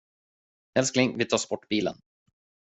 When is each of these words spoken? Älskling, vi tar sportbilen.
Älskling, 0.79 1.17
vi 1.17 1.25
tar 1.25 1.37
sportbilen. 1.37 2.01